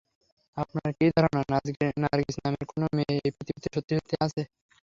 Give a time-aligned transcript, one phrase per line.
[0.57, 1.41] আপনার কি ধারণা,
[2.03, 4.41] নার্গিস নামের কোনো মেয়ে এই পৃথিবীতে সত্যি-সত্যি আছে?